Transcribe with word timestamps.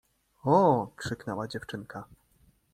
—Oo!— 0.55 0.87
krzyknęła 0.99 1.47
dziewczynka. 1.47 2.03